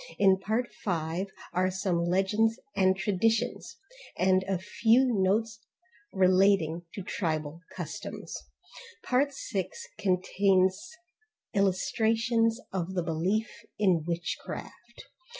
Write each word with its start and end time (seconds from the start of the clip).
In 0.17 0.39
part 0.39 0.67
5, 0.83 1.27
are 1.53 1.69
some 1.69 2.03
legends 2.05 2.59
and 2.75 2.97
traditions, 2.97 3.77
and 4.17 4.41
a 4.47 4.57
few 4.57 5.05
notes 5.05 5.59
relating 6.11 6.81
to 6.95 7.03
tribal 7.03 7.61
customs. 7.75 8.35
Part 9.03 9.31
6 9.31 9.79
contains 9.99 10.89
illustrations 11.53 12.59
of 12.73 12.95
the 12.95 13.03
belief 13.03 13.51
in 13.77 14.03
witchcraft. 14.07 15.05